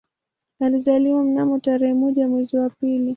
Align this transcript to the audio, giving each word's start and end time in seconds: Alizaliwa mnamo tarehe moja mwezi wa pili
Alizaliwa 0.59 1.23
mnamo 1.23 1.59
tarehe 1.59 1.93
moja 1.93 2.27
mwezi 2.27 2.57
wa 2.57 2.69
pili 2.69 3.09